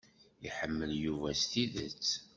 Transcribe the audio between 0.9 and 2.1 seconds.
Yuba s tidet.